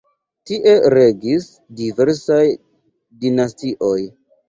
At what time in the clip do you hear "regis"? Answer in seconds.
0.93-1.47